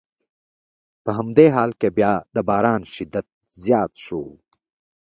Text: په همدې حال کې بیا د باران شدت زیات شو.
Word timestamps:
په 1.03 1.11
همدې 1.17 1.47
حال 1.55 1.71
کې 1.79 1.89
بیا 1.97 2.13
د 2.35 2.37
باران 2.49 2.81
شدت 2.93 3.27
زیات 3.65 3.91
شو. 4.05 4.23